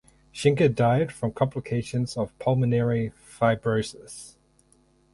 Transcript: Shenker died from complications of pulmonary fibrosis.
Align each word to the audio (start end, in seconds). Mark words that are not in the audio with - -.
Shenker 0.33 0.73
died 0.73 1.11
from 1.11 1.31
complications 1.31 2.17
of 2.17 2.35
pulmonary 2.39 3.13
fibrosis. 3.23 4.33